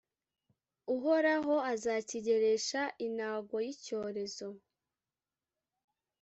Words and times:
Uhoraho 0.95 1.55
azakigeresha 1.73 2.81
inago 3.07 3.55
y’icyorezo, 3.65 4.47